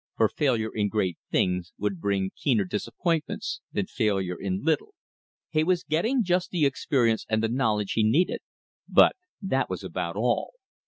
[0.17, 4.95] For failure in great things would bring keener disappointment than failure in little.
[5.51, 8.41] He was getting just the experience and the knowledge he needed;
[8.89, 10.53] but that was about all.